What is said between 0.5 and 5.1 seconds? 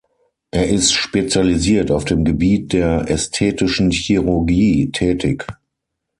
ist spezialisiert auf dem Gebiet der ästhetischen Chirurgie